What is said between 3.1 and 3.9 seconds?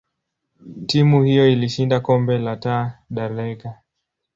Liga.